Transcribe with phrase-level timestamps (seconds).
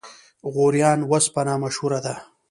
[0.53, 2.15] غوریان وسپنه مشهوره ده؟